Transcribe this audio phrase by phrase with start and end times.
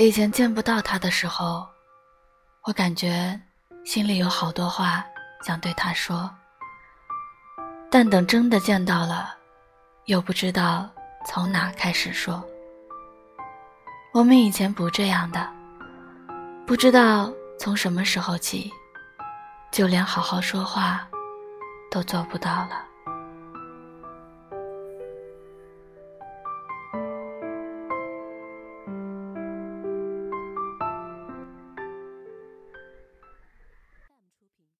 [0.00, 1.68] 以前见不到他的时候
[2.62, 3.38] 我感觉
[3.84, 5.04] 心里有好多话
[5.44, 6.34] 想对他说。
[7.90, 9.34] 但等真的见到了
[10.06, 10.88] 又不知道
[11.26, 12.42] 从哪开始说。
[14.14, 15.46] 我们以前不这样的
[16.66, 18.72] 不知道从什么时候起
[19.70, 21.06] 就连好好说话
[21.90, 22.89] 都做不到了。